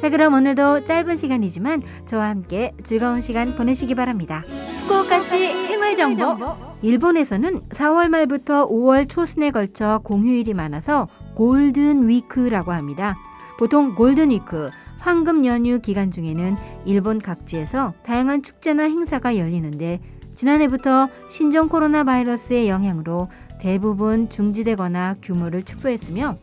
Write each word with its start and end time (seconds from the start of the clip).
자, 0.00 0.10
그럼 0.10 0.34
오늘도 0.34 0.84
짧은 0.84 1.14
시간이지만 1.16 1.82
저와 2.06 2.28
함께 2.28 2.72
즐거운 2.84 3.20
시간 3.20 3.54
보내시기 3.54 3.94
바랍니다. 3.94 4.44
후쿠오카시 4.80 5.66
생활 5.66 5.94
정보. 5.94 6.56
일본에서는 6.82 7.68
4월 7.68 8.08
말부터 8.08 8.68
5월 8.68 9.08
초순에 9.08 9.52
걸쳐 9.52 10.00
공휴일이 10.02 10.54
많아서 10.54 11.06
골든 11.36 12.08
위크라고 12.08 12.72
합니다. 12.72 13.16
보통 13.58 13.94
골든 13.94 14.30
위크, 14.30 14.70
황금 14.98 15.46
연휴 15.46 15.80
기간 15.80 16.10
중에는 16.10 16.56
일본 16.84 17.18
각지에서 17.20 17.94
다양한 18.02 18.42
축제나 18.42 18.84
행사가 18.84 19.36
열리는데 19.36 20.00
지난해부터 20.34 21.08
신종 21.28 21.68
코로나 21.68 22.02
바이러스의 22.02 22.68
영향으로 22.68 23.28
대부분 23.60 24.28
중지되거나 24.28 25.16
규모를 25.22 25.62
축소했으며 25.62 26.36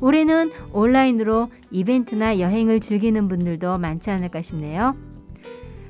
올해는 0.00 0.50
온라인으로 0.72 1.50
이벤트나 1.70 2.38
여행을 2.38 2.80
즐기는 2.80 3.28
분들도 3.28 3.78
많지 3.78 4.10
않을까 4.10 4.42
싶네요. 4.42 4.96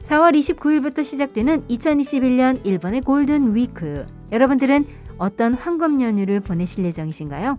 4월 0.04 0.36
29일부터 0.36 1.04
시작되는 1.04 1.66
2021년 1.68 2.64
일본의 2.64 3.02
골든 3.02 3.54
위크. 3.54 4.06
여러분들은 4.32 4.84
어떤 5.18 5.54
황금 5.54 6.00
연휴를 6.00 6.40
보내실 6.40 6.84
예정이신가요? 6.84 7.58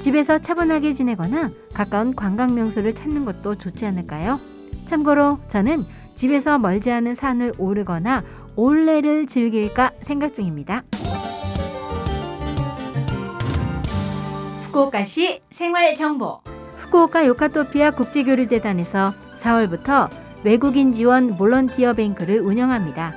집에서 0.00 0.38
차분하게 0.38 0.94
지내거나 0.94 1.50
가까운 1.72 2.14
관광 2.14 2.54
명소를 2.54 2.94
찾는 2.94 3.24
것도 3.24 3.56
좋지 3.56 3.86
않을까요? 3.86 4.40
참고로 4.86 5.38
저는 5.48 5.84
집에서 6.14 6.58
멀지 6.58 6.90
않은 6.90 7.14
산을 7.14 7.52
오르거나 7.58 8.24
올레를 8.56 9.26
즐길까 9.26 9.92
생각 10.00 10.34
중입니다. 10.34 10.82
후쿠오카시 14.70 15.40
생활 15.50 15.96
정보. 15.96 16.38
후쿠오카 16.76 17.26
요카토피아 17.26 17.90
국제교류재단에서 17.90 19.12
4월부터 19.34 20.08
외국인 20.44 20.92
지원 20.92 21.36
볼런티어 21.36 21.94
뱅크를 21.94 22.38
운영합니다. 22.38 23.12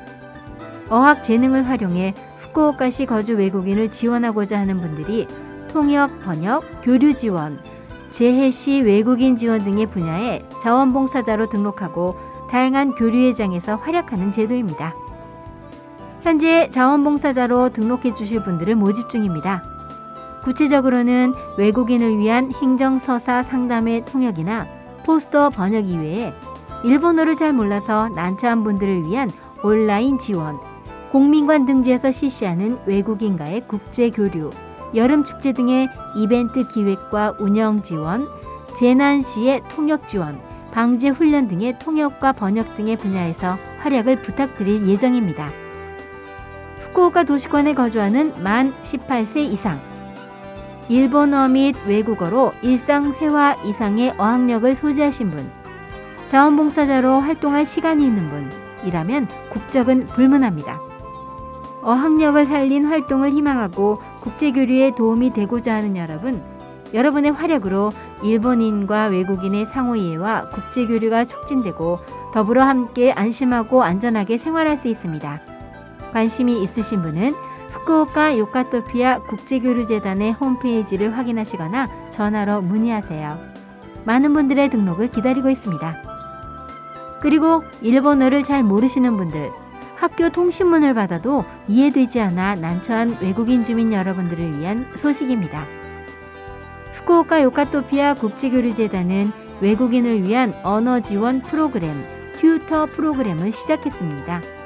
어학 0.90 1.24
재능을 1.24 1.68
활용해 1.70 2.16
후쿠오카시 2.40 3.06
거주 3.06 3.36
외국인을 3.38 3.92
지원하고자 3.92 4.58
하는 4.58 4.82
분들이 4.82 5.28
통역, 5.72 6.24
번역, 6.24 6.64
교류 6.82 7.14
지원, 7.16 7.60
재해시 8.10 8.82
외국인 8.82 9.36
지원 9.36 9.64
등의 9.64 9.86
분야에 9.86 10.44
자원봉사자로 10.64 11.50
등록하고 11.50 12.16
다양한 12.50 12.96
교류회장에서 12.96 13.76
활약하는 13.76 14.32
제도입니다. 14.32 14.96
현재 16.22 16.70
자원봉사자로 16.72 17.70
등록해 17.70 18.16
주실 18.16 18.42
분들을 18.42 18.76
모집 18.76 19.10
중입니다. 19.10 19.73
구체적으로는 20.44 21.34
외국인을 21.58 22.18
위한 22.18 22.52
행정서사 22.54 23.44
상담의 23.44 24.06
통역이나 24.06 24.68
포스터 25.06 25.50
번역 25.50 25.88
이외에 25.88 26.34
일본어를 26.84 27.36
잘 27.36 27.54
몰라서 27.54 28.10
난처한 28.10 28.64
분들을 28.64 29.06
위한 29.06 29.32
온라인 29.64 30.20
지원, 30.20 30.60
공민관 31.12 31.66
등지에서 31.66 32.12
실시하는 32.12 32.78
외국인과의 32.86 33.68
국제 33.68 34.10
교류, 34.10 34.50
여름 34.94 35.24
축제 35.24 35.54
등의 35.54 35.88
이벤트 36.18 36.68
기획과 36.68 37.36
운영 37.40 37.82
지원, 37.82 38.28
재난 38.76 39.22
시의 39.22 39.62
통역 39.70 40.08
지원, 40.08 40.42
방제 40.74 41.10
훈련 41.10 41.48
등의 41.48 41.80
통역과 41.80 42.34
번역 42.34 42.76
등의 42.76 42.98
분야에서 42.98 43.58
활약을 43.80 44.22
부탁드릴 44.22 44.88
예정입니다. 44.88 45.52
후쿠오카 46.80 47.24
도시권에 47.24 47.76
거주하는 47.76 48.44
만 48.44 48.74
18세 48.84 49.38
이상, 49.38 49.93
일본어 50.90 51.48
및 51.48 51.76
외국어로 51.86 52.52
일상 52.62 53.14
회화 53.14 53.56
이상의 53.64 54.14
어학력을 54.18 54.76
소지하신 54.76 55.32
분, 55.32 55.50
자원봉사자로 56.28 57.20
활동할 57.20 57.66
시간이 57.66 58.04
있는 58.06 58.30
분이라면 58.82 59.28
국적은 59.50 60.08
불문합니다. 60.08 60.82
어학력을 61.84 62.46
살린 62.46 62.86
활동을 62.86 63.32
희망하고 63.32 64.00
국제교류에 64.22 64.96
도움이 64.96 65.32
되고자 65.32 65.76
하는 65.76 65.96
여러분, 65.96 66.42
여러분의 66.94 67.32
활약으로 67.32 67.92
일본인과 68.24 69.08
외국인의 69.08 69.66
상호 69.66 69.96
이해와 69.96 70.50
국제교류가 70.50 71.26
촉진되고 71.26 72.00
더불어 72.34 72.64
함께 72.64 73.12
안심하고 73.12 73.84
안전하게 73.84 74.38
생활할 74.38 74.78
수 74.78 74.88
있습니다. 74.88 75.42
관심이 76.14 76.62
있으신 76.62 77.02
분은 77.02 77.34
후쿠오카 77.74 78.38
요카토피아 78.38 79.24
국제교류재단의 79.24 80.34
홈페이지를 80.34 81.18
확인하시거나 81.18 82.10
전화로 82.12 82.62
문의하세요. 82.62 83.40
많은 84.06 84.34
분들의 84.34 84.70
등록을 84.70 85.10
기다리고 85.10 85.50
있습니다. 85.50 86.04
그리고 87.22 87.64
일본어를 87.82 88.44
잘 88.44 88.64
모르시는 88.64 89.18
분들, 89.18 89.52
학교 89.96 90.30
통신문을 90.30 90.94
받아도 90.94 91.46
이해되지 91.68 92.22
않아 92.22 92.56
난처한 92.56 93.18
외국인 93.22 93.64
주민 93.64 93.92
여러분들을 93.92 94.60
위한 94.60 94.88
소식입니다. 94.96 95.66
후쿠오카 96.94 97.42
요카토피아 97.42 98.14
국제교류재단은 98.16 99.32
외국인을 99.62 100.28
위한 100.28 100.54
언어 100.64 101.00
지원 101.00 101.42
프로그램, 101.42 102.06
튜터 102.36 102.88
프로그램을 102.88 103.52
시작했습니다. 103.52 104.63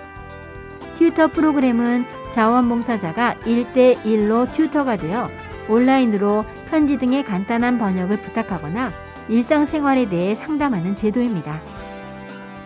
튜터 0.98 1.28
프로그램은 1.28 2.06
자원봉사자가 2.32 3.36
1대1로 3.46 4.52
튜터가 4.52 4.98
되어 4.98 5.30
온라인으로 5.70 6.44
편지 6.70 6.98
등의 6.98 7.24
간단한 7.24 7.78
번역을 7.78 8.18
부탁하거나 8.22 8.92
일상생활에 9.30 10.10
대해 10.10 10.36
상담하는 10.36 10.96
제도입니다. 10.96 11.62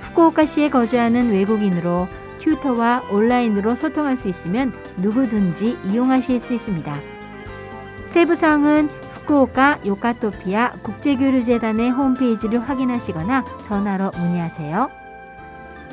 후쿠오카시에 0.01 0.69
거주하는 0.69 1.31
외국인으로 1.31 2.07
튜터와 2.39 3.03
온라인으로 3.11 3.75
소통할 3.75 4.17
수 4.17 4.27
있으면 4.27 4.73
누구든지 4.97 5.77
이용하실 5.85 6.39
수 6.39 6.53
있습니다. 6.53 6.93
세부 8.05 8.35
사항은 8.35 8.89
후쿠오카 9.09 9.79
요카토피아 9.85 10.73
국제교류재단의 10.83 11.91
홈페이지를 11.91 12.59
확인하시거나 12.59 13.45
전화로 13.63 14.11
문의하세요. 14.17 15.00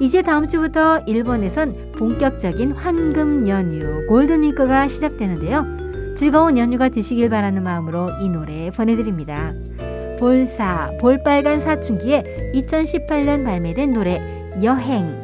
이제 0.00 0.22
다음 0.22 0.48
주부터 0.48 0.98
일본에선 1.06 1.92
본격적인 1.92 2.72
황금 2.72 3.48
연휴 3.48 4.06
Golden 4.06 4.42
Week가 4.42 4.88
시작되는데요. 4.88 6.14
즐거운 6.16 6.58
연휴가 6.58 6.88
되시길 6.88 7.28
바라는 7.30 7.62
마음으로 7.62 8.08
이 8.22 8.28
노래 8.28 8.70
보내드립니다. 8.70 9.52
볼사 10.18 10.90
볼빨간 11.00 11.60
사춘기에 11.60 12.52
2018년 12.54 13.44
발매된 13.44 13.92
노래 13.92 14.20
여행 14.62 15.23